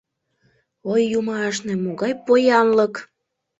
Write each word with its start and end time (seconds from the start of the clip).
Ой, 0.91 1.01
юмашне, 1.19 1.73
могай 1.83 2.13
поянлык! 2.25 2.93